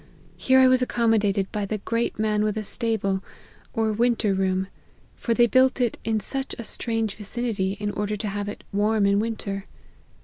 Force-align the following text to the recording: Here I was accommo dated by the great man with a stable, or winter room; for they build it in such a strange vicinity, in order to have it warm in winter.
Here 0.35 0.57
I 0.57 0.67
was 0.67 0.81
accommo 0.81 1.19
dated 1.19 1.51
by 1.51 1.67
the 1.67 1.77
great 1.77 2.17
man 2.17 2.43
with 2.43 2.57
a 2.57 2.63
stable, 2.63 3.23
or 3.71 3.91
winter 3.93 4.33
room; 4.33 4.65
for 5.15 5.35
they 5.35 5.45
build 5.45 5.79
it 5.79 5.99
in 6.03 6.19
such 6.19 6.55
a 6.57 6.63
strange 6.63 7.13
vicinity, 7.13 7.77
in 7.79 7.91
order 7.91 8.15
to 8.15 8.27
have 8.27 8.49
it 8.49 8.63
warm 8.73 9.05
in 9.05 9.19
winter. 9.19 9.63